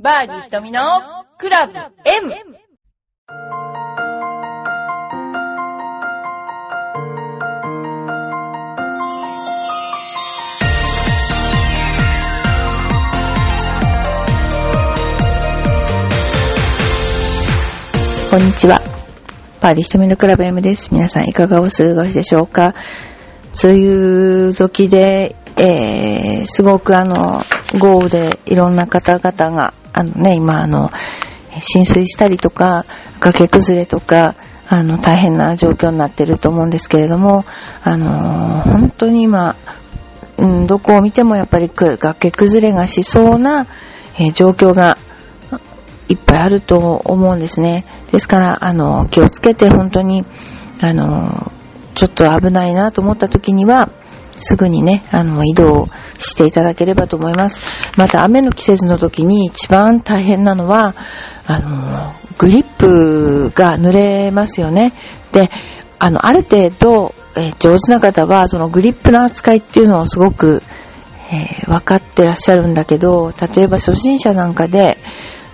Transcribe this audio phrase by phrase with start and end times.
[0.00, 0.80] バーディー瞳の
[1.38, 1.88] クラブ M!
[18.30, 18.80] こんにちは。
[19.60, 20.94] パーディー瞳のクラブ M です。
[20.94, 22.76] 皆さんいかがお過ごしでしょうか？
[23.64, 27.42] 梅雨時で、えー、すごくあの、
[27.80, 30.92] 豪雨でいろんな方々が、あのね、今あの、
[31.58, 32.84] 浸水したりとか、
[33.18, 34.36] 崖崩れとか、
[34.68, 37.44] あの、大変な状況になってると思うんですけれども、
[37.82, 39.56] あの本当に今、
[40.36, 43.66] うん、どこを見てもやっぱり崖崩れがしそうな、
[44.18, 44.98] えー状況が
[46.08, 47.84] いっぱいあると思うんですね。
[48.12, 50.24] ですから、あの、気をつけて本当に、
[50.80, 51.50] あの、
[51.96, 53.90] ちょっと危ないなと思った時には、
[54.40, 55.88] すぐにね、あの、移動
[56.18, 57.60] していただければと思います。
[57.96, 60.94] また、雨の季節の時に一番大変なのは、
[61.46, 64.92] あの、グリップが濡れますよね。
[65.32, 65.50] で、
[65.98, 70.62] あの、ある程度、えー上手な方は、そのグリップの扱いっていうのをすごく、
[71.30, 74.96] えー分かってらっしゃるんだけど、例えば初心者なんかで、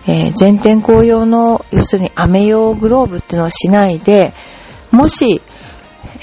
[0.06, 4.34] えー全天候用の、要するに雨用グローブっていうのをしないで、
[4.90, 5.42] もし、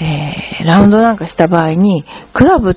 [0.02, 2.74] えーラウンドなんかした場合に、クラブっ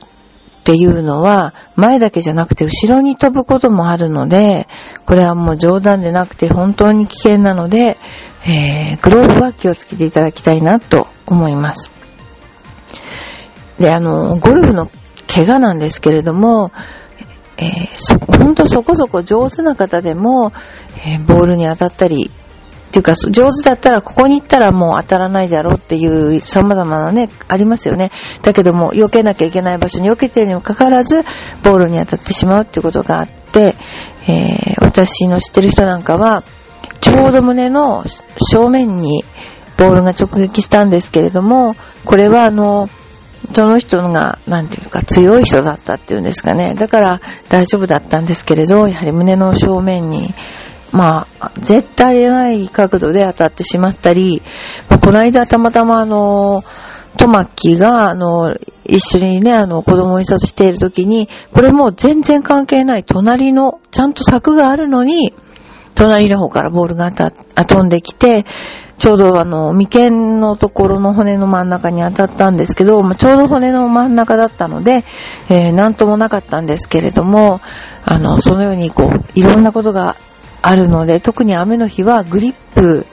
[0.64, 4.68] ていうのは、前だけじゃなくて後ろに飛ぶこともあるので、
[5.06, 7.98] これはもう冗談でなくて本当に危険なので、
[8.48, 11.92] えーグローブは気をつけていただきたいなと思います。
[13.80, 14.90] で、あの、ゴルフの
[15.28, 16.72] 怪我なんですけれども、
[17.58, 20.54] えーそ、ほんとそこそこ上手な方でも、
[21.06, 22.32] えーボールに当たったり、
[22.96, 28.12] ていうか、上手だったら、ここに行ったらもう当たらないだろうっていう様々なね、ありますよね。
[28.42, 31.24] だけども、避けなきゃいけない場所に避けてるにもかかわらず、
[31.64, 33.76] ボールに当たってしまうっていうことがあって、
[34.28, 36.42] えー私の知ってる人なんかは、
[37.02, 38.06] ちょうど胸の
[38.40, 39.26] 正面に
[39.78, 42.90] ボールが直撃したんですけれども、これはあの、
[43.54, 46.76] その人が、なんていうか、強い人だったっていうんですかね。
[46.76, 50.34] だから大丈夫だったんですけれど、やはり胸の正面に、
[50.96, 54.42] まあ、絶対ありえない角度で当たってしまったり、
[54.90, 56.64] まあこの間たまたまあの、
[57.18, 65.34] トマキが、あの、一緒にね、あの、子供を印刷している時に、これもう全然関係ない隣の、ちゃんと柵があるのに、
[65.96, 68.46] 隣の方からボールが当た飛んできて、
[68.98, 75.04] ちょうどあの、眉間のところの骨の真ん中に当たったんですけど、まあちょうど骨の真ん中だったので、
[75.50, 77.60] えーなんともなかったんですけれども、
[78.06, 80.16] あの、そのようにこう、いろんなことが
[80.68, 83.06] あるので、特に雨の日はグリップ、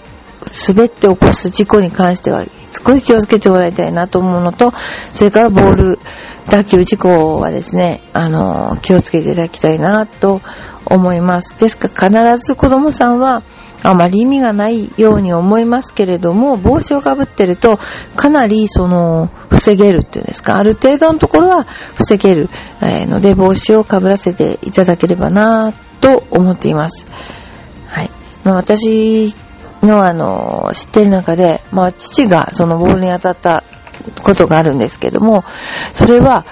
[0.67, 4.73] 滑って起こす事故に関しては、すごい気をつけてもらいたいなと思うのと、
[5.13, 5.99] それからボール、
[6.49, 10.41] 打球事故はですね、あの、気をつけていただきたいなと
[10.87, 11.61] 思います。
[11.61, 13.43] ですから必ず子供さんは、
[13.83, 17.79] あまり意味がないように思いますけれども、帽子をかぶってると、
[18.17, 22.49] かなりその、防げるっていうんですか、ある程度のところは防げる、
[22.81, 27.05] ので、帽子をかぶらせていただければなと思っています。
[28.45, 29.35] まあ、私
[29.83, 33.63] のあの、知ってる中で、まあ、父がそのボールに当たった
[34.23, 35.45] ことがあるんですけども、
[35.93, 36.45] それは、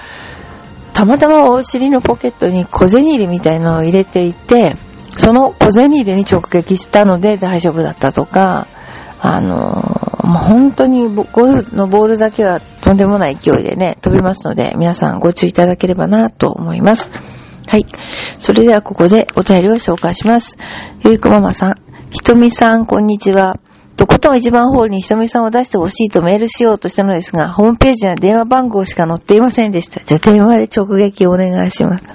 [0.93, 4.75] たまたまお尻のポケットに小銭入れみたいなのを入れていて、
[5.17, 8.67] その小銭入れに直撃したので大丈夫だったとか、
[9.19, 17.09] あの、もう本当にゴルフのボールだけはとんでもない勢いでね、飛びますので、皆さんご注意いただければなと思います。
[17.71, 17.85] はい。
[18.37, 20.57] それではここでお便りを紹介します。
[21.05, 21.75] ゆいこママさん、
[22.11, 23.61] ひとみさん、こんにちは。
[23.95, 30.01] とことん一番ホールにひとみさんを出してほしいとメールしようとしたのですが、ホームページには電話番号しか載っていませんでした。
[30.01, 32.09] じゃあ電話で直撃お願いします。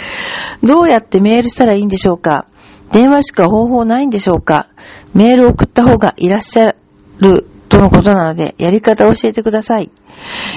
[0.64, 2.46] どうやってメールしたらいいんでしょうか？
[2.90, 4.68] 電話しか方法ないんでしょうか？
[5.12, 6.74] メール送った方がいらっしゃ
[7.20, 9.90] るとのことなので、やり方を教えてください。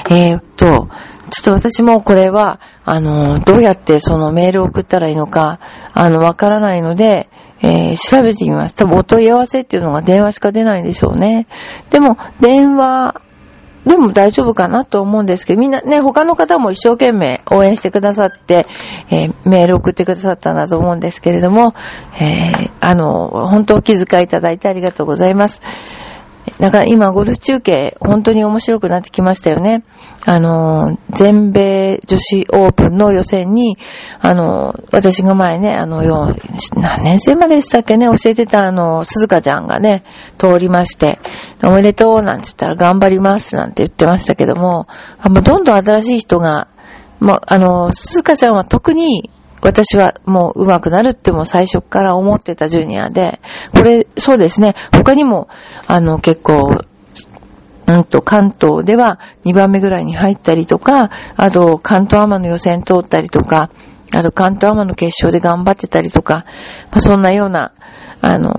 [0.10, 0.88] えーっと、
[1.30, 5.60] ちょっと私もこれは、あの、どうやってそのメールを送ったらいいのか、
[5.94, 7.30] あの、わからないので、
[7.62, 8.74] えー調べてみます。
[8.76, 11.46] 多分お問い合わせっていうのが電話しか出ないんでしょうね。
[11.92, 13.22] でも、電話、
[13.86, 18.66] でも大丈夫かなと思うんですけど、みんなね、他の方も一生懸命応援してくださって、
[19.12, 21.76] えーメール送ってくださったんだと思うんですけれども、
[22.20, 25.62] えーあの、本当お気遣いいただいてありがとうございます。
[26.60, 29.84] だから今、ゴルフ中継、本当に面白くなってきましたよね。
[30.26, 33.78] あの、全米女子オープンの予選に、
[34.20, 36.02] あの、私が前ね、あの、
[36.76, 40.04] 何年生まででしたっけね、教えてたあの、鈴鹿ちゃんがね、
[40.38, 41.20] 通りまして、
[41.64, 44.88] おめでとうなんて言ったら頑張りますなんて言ってましたけども、
[45.44, 46.70] どんどん新しい人が、
[47.20, 49.30] ま、あの、鈴鹿ちゃんは特に、
[49.62, 53.40] 私はもう上手くなるっても最初から思ってたジュニアで、
[53.74, 55.48] これ、そうですね、他にも、
[55.88, 56.72] あの、結構、
[57.88, 63.72] うんと、関東では2番目ぐらいに入ったりとか、あと、関東アマの予選通ったりとか、
[64.16, 66.46] あと、関東アマの決勝で頑張ってたりとか、
[66.92, 67.74] まあ、そんなような、
[68.22, 68.54] あの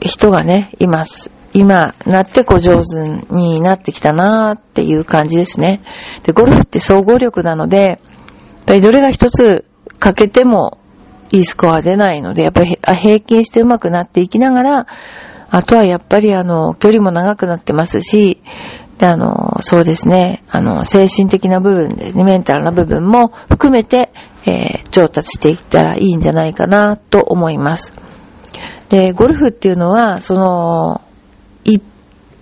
[0.00, 1.30] 人がね、います。
[1.52, 5.80] 今、なってこう上手になってきたなーっていう感じですね。
[6.22, 7.98] で、ゴルフって総合力なので、やっ
[8.66, 9.64] ぱりどれが一つ
[9.98, 10.78] かけても
[11.30, 14.86] いいスコア出ないので、やっぱり平均して上手くなっていきながら、
[15.50, 18.40] あとはやっぱりあの、距離も長くなってますし、
[18.98, 24.12] で、あの、そうですね、あの、精神的な部分ですね、メンタルな部分も含めて、
[24.44, 27.92] えー、上達していったらいいんじゃないかなと思います。
[28.90, 31.00] で、ゴルフっていうのは、その、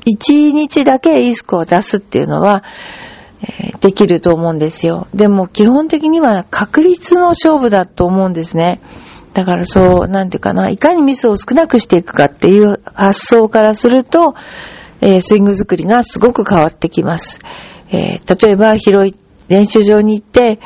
[0.05, 2.65] 一日だけいいスコアを出すっていうのは、
[3.81, 5.07] できると思うんですよ。
[5.15, 8.81] でも基本的には確率の勝負だと思うんですね。
[9.35, 14.35] だからそう、なんていうかな、いかにミスを少なくしていくかっていう発想からすると、
[15.01, 17.41] えー、スイング作りがすごく変わってきます。
[17.91, 19.15] えー、例えば広い
[19.49, 20.59] 練習場に行って、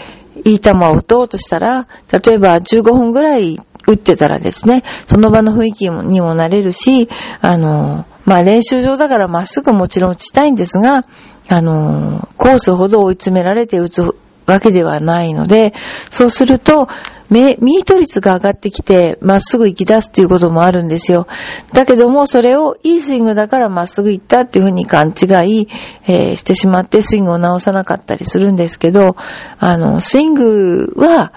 [0.44, 7.08] いい球を打とうとしたら、例えば15分ぐらい打ってたらですね、その場の雰囲気にもなれるし、
[7.40, 11.04] あの、まあ練習場だからまっすぐもちろん打ちたいんですが、
[11.48, 14.02] あの、コースほど追い詰められて打つ
[14.46, 15.72] わけではないので、
[16.10, 16.88] そうすると、
[17.30, 21.26] ミート率が上がってきて、まっすぐ行き出すっていうこともあるんですよ。
[21.72, 25.68] だけども、それをいいスイングだからまっすぐ行ったっていうふうに勘違い、
[26.06, 29.16] えー、してしまってスイングを直さなかったりするんですけど、
[29.58, 31.32] あの、スイングは、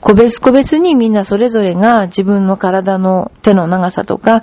[0.00, 4.42] 個別個別にみんなそれぞれが自分の体の手の長さとか、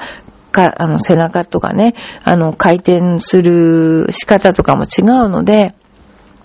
[0.51, 1.93] か、あの、背中とかね、
[2.23, 5.75] あの、回転する仕方とかも違うので、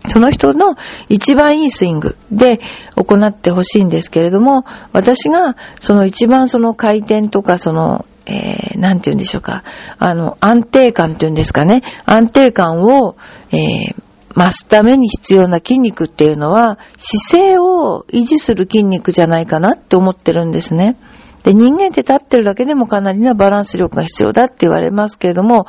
[0.08, 0.76] その人の
[1.08, 2.60] 一番いいスイングで
[2.96, 9.62] 行ってほしいんですけれども、私がその一番その回転とかその、えー、なんて言うんでしょうか、
[9.98, 13.16] あの、安定感っていうんですかね、安定感を、
[13.52, 13.94] えー、
[14.34, 20.96] 増すために必要な筋肉っていうのは、姿勢を維持する筋肉じゃないかなって思ってるんですね。
[21.42, 25.66] で、人間って立ってるだけでもかなりなバランス力が必要だって言われますけれども、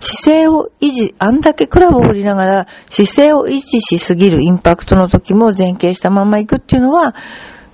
[0.00, 7.14] 姿勢を維持、あんだけクラブを振りながら姿勢を維持しすぎるインパクトの時も前傾したまま行くっていうのは、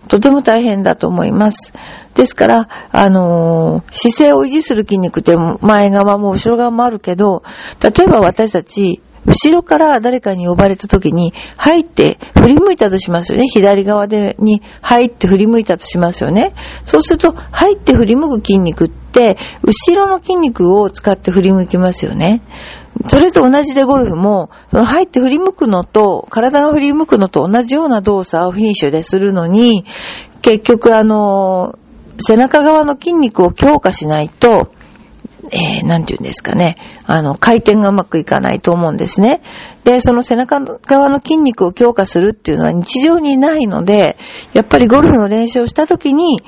[0.09, 1.73] とても大変だと思います。
[2.15, 7.43] ですから、あのー、姿勢を維持する筋肉って前側も後ろ側もあるけど、
[7.83, 13.47] 例えば私たち、後ろから誰かに呼ばれた時に、入って振り向いたとしますよね。
[13.49, 16.55] 左側でに入って振り向いたとしますよね。
[16.85, 22.43] そうすると、入って振り向く筋肉って、後ろの筋肉を使って振り向きますよね。
[23.09, 29.85] それと同じでゴルフも、その入って振り向くのと、体が振り向くのと同じような動作をフィニッシュでするのに、
[30.43, 31.79] 結局あの、
[32.19, 36.77] 背中側の筋肉を強化しないと、ー、なんて言うんですかね、
[37.07, 39.43] あの、回転がうまくいかないと思うんですね。
[39.85, 44.17] で、その背中側の筋肉を強化するっていうのは日常にないので、
[44.53, 46.43] やっぱりゴルフの練習をした時に、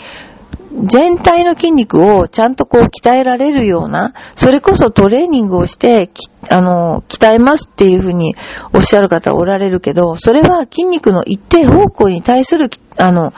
[0.82, 6.10] 全体の筋肉をちゃんとこう鍛えられるような、それこそトレーニングをして、
[6.50, 8.34] あの、鍛えますっていうふうに
[8.72, 13.32] おっしゃる方おられるけど、それは筋肉の一定方向に対する、あの、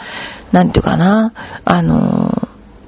[0.53, 1.35] なんていうかな、
[1.65, 2.36] あの、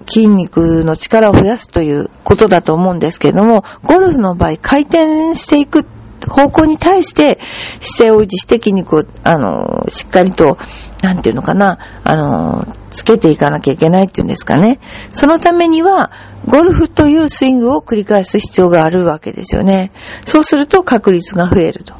[0.09, 5.87] 筋肉の力を増やすということだと思うんですけれども、ゴルフの場合、回転していく
[6.27, 7.39] 方向に対して
[7.81, 10.59] 姿勢を維持して筋肉を、あの、しっかりと、
[11.03, 14.81] なんていうのかな、あの、つけていかなきゃいけないっていうんですかね。
[15.13, 16.11] そのためには、
[16.47, 19.93] ゴルフというスイングを繰り返す必要があるわけですよね。
[20.25, 21.95] そうすると確率が増えると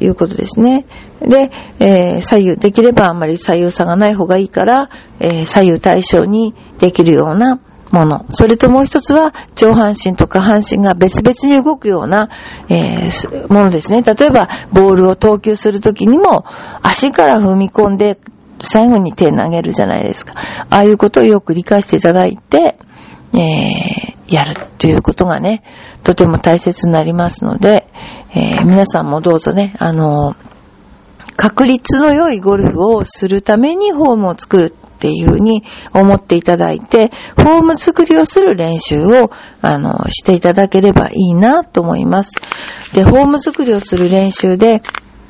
[0.00, 0.86] いうことですね。
[1.20, 1.50] で、
[1.80, 4.90] えー、左右、できればあんまり左右差がない方がいいから、
[5.20, 8.26] えー、左右対称にできるようなもの。
[8.30, 12.28] それともう一つは、上半身と下半身が別々に動くような、
[12.68, 14.02] えー、ものですね。
[14.02, 16.44] 例えば、ボールを投球するときにも、
[16.82, 18.18] 足から踏み込んで、
[18.60, 20.34] 最後に手投げるじゃないですか。
[20.36, 22.76] ああいうことをよく理解していただいて、
[23.32, 25.62] えー、やるということがね、
[26.04, 27.86] とても大切になりますので、
[28.34, 30.36] えー、皆さんもどうぞね、あの
[31.36, 35.62] 確率の良いゴルフをするためにフォームを作るっていうふうに
[35.94, 39.30] 思っていただいて、フォーム作りをする練習を、
[39.62, 42.34] あの、していただければいいなと思います。
[42.92, 44.82] で、フォーム作りをする練習で、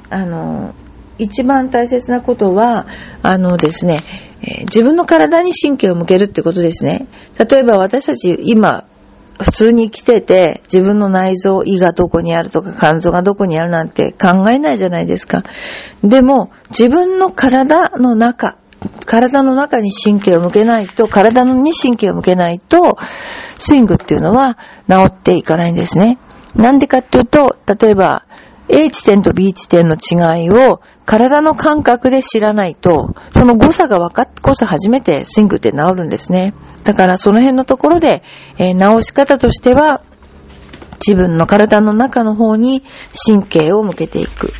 [0.09, 0.75] あの、
[1.19, 2.87] 一番大切なことは、
[3.23, 4.01] あのですね、
[4.43, 7.07] えー、自分の体に神経を向けるってことですね。
[7.39, 8.85] 例えば私たち今、
[9.41, 15.45] 普通に来てて、自分の内臓、胃がどこにあるとか、肝臓がどこにあるなんて考えないじゃないですか。
[16.03, 18.57] でも、自分の体の中
[19.07, 22.99] 体の中に神経を向けないと、体に神経を向けないと、
[23.59, 26.19] スイングっていうのは治っていかないんですね。
[26.55, 28.25] なんでかっていうと、例えば、
[28.69, 36.55] A 地点と B 地点の違いを体の感覚で知らないと、その誤差が分かっこそ初めてスイングって治るんですね。
[36.85, 38.23] だからその辺のところで、
[38.59, 40.03] えー、治し方としては、
[41.07, 42.83] 自分の体の中の方に
[43.27, 44.53] 神経を向けていく。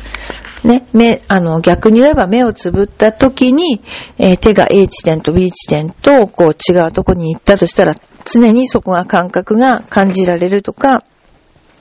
[0.63, 3.81] ね、目、あの、逆に言えば目をつぶった時に、
[4.17, 7.93] えー、手が A 地点と B 地点と、こう違うとこに行ったとしたら、
[8.25, 11.03] 常にそこが感覚が感じられるとか、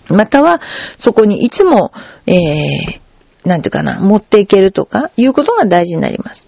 [0.08, 0.60] または、
[0.96, 1.92] そこにいつも、
[2.26, 3.00] えー、
[3.44, 6.46] なんていうかな、持っていけるとか、いうことが大事になります。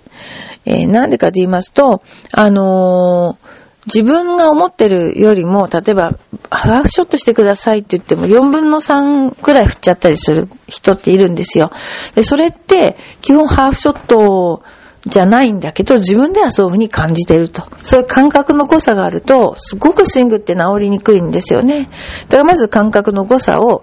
[0.64, 2.02] えー、なんでかと言いますと、
[2.32, 6.18] あのー自分が思ってるよりも、例えば、
[6.50, 11.72] ハーフショットしてくださいって言っても、4分の3くらい振っちゃったりする人っているんですよ。
[12.14, 14.62] で、それって、基本ハーフショットを
[15.06, 17.64] じゃないんだけど、自分ではそういうふうに感じてると。
[17.82, 21.88] そういう感覚の誤差があると、すごくスイングって治りにくいんですよね。
[22.28, 23.82] だからまず感覚の誤差を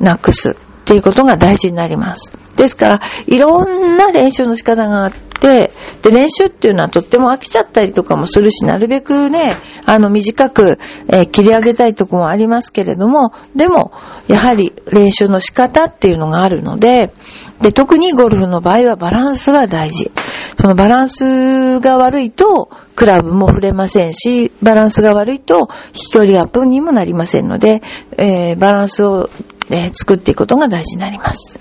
[0.00, 0.54] なくすっ
[0.84, 2.32] ていうことが大事になります。
[2.56, 13.92] ですから、いろんな練習の仕方があって、で、練習っていうのはとっても飽きちゃったりとかもするし、なるべくね、あの、短く、えー、切り上げたいとこもありますけれども、でも、
[14.28, 17.12] やはり練習の仕方っていうのがあるので、
[17.60, 20.10] で、特にゴルフの場合はバランスが大事。
[20.58, 27.82] そのバランスが悪いと、クラブも触れませんし、バランスが悪いと飛距離アップにもなりませんので、
[28.16, 29.28] えー、バランスを、
[29.70, 31.60] えー、作っていくことが大事になります。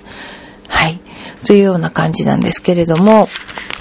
[0.68, 1.00] はい。
[1.46, 3.28] というような感じなんですけれども、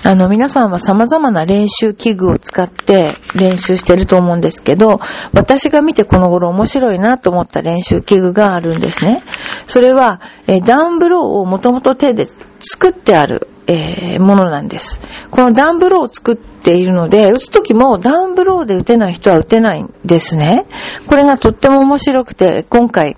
[0.04, 5.00] あの、皆さんは様々な練習器具を使って練習してると思うんですけど、
[5.32, 9.22] 私が見てこの頃面白いなと思った練習器具があるんですね。
[9.66, 12.26] それは、えダウンブローをもともと手で
[12.60, 15.00] 作ってある、えー、ものなんです。
[15.30, 20.66] このダウンブローを作っているので、打つときもダウンブローで打てない人は打てないんですね。
[21.06, 23.16] これがとっても面白くて、今回、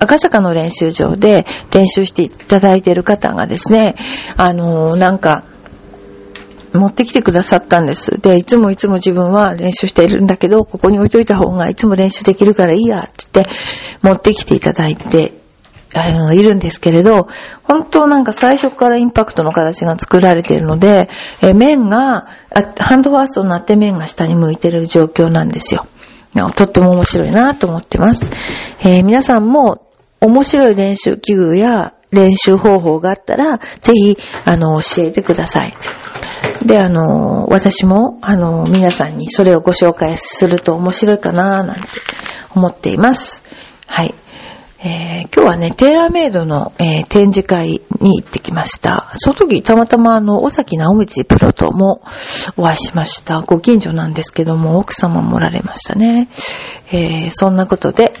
[0.00, 3.94] 赤坂の練習場で練習していただいている方がですね、
[4.36, 5.44] あの、なんか、
[6.78, 8.20] 持ってきてくださったんです。
[8.20, 13.52] で、いつもいつも自分は練習しているんだけど、ここに置いといた方がいつも練習できるからいいや、って言って、
[14.02, 15.34] 持ってきていただいて、
[15.96, 17.28] あの、いるんですけれど、
[17.62, 21.08] 本当なんか最初からインパクトの形が作られているので、
[21.40, 22.26] え面が
[22.78, 25.86] ハンドファーストになって面が下に向いている状況なんですよ。
[26.56, 28.28] とっても面白いなと思ってます。
[28.84, 35.74] えー、皆さんも面白い練習器具や練習方法があったら、ぜひ、あの、教えてください。
[36.64, 41.88] で、あの、私も、あの、皆さんにそれをご紹介すると面白いかななんて
[42.54, 43.42] 思っています。
[43.86, 44.14] はい。
[44.86, 49.10] えー、今日はね、テーラーメイドの、えー、展示会に行ってきました。
[49.14, 52.02] その時、たまたまあの、尾崎直道プロとも
[52.58, 53.40] お会いしました。
[53.40, 56.28] ご近所なんですけども、奥様もおられましたね。
[56.92, 58.12] えー、そんなことで、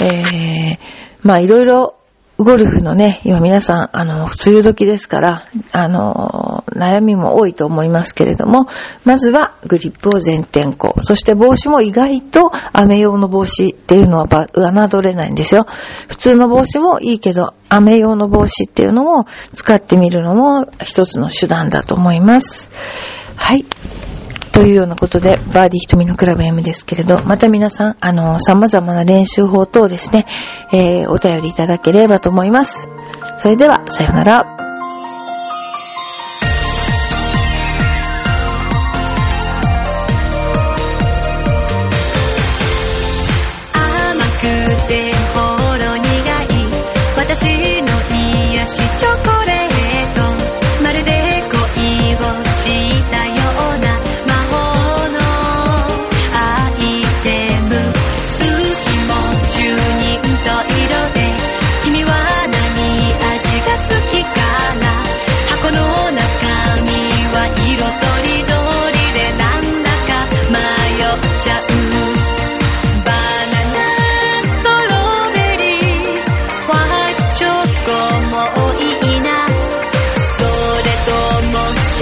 [0.00, 0.78] え
[1.22, 1.96] まあいろいろ
[2.42, 8.66] ゴルフのね、今皆さん、あの、梅雨時ですから、あの、悩みも多いと思いますけれども、
[9.04, 10.94] まずはグリップを全天候。
[11.00, 15.66] そして帽子も意外と雨用の帽子っていうのは侮れないんですよ。
[16.08, 22.70] 普通の帽子もいいけど、雨用の帽子っていうのも使ってみるのも一つの手段だと思います。
[23.36, 23.64] はい。
[24.52, 30.26] というようなことで、バーディー瞳のクラブ M ですけれど、また皆さん、あの、様々な練習法等ですね、
[30.72, 32.88] えー、お便りいただければと思います。
[33.38, 34.61] それでは、さようなら。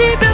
[0.01, 0.30] she